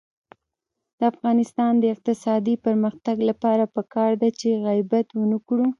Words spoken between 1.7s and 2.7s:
د اقتصادي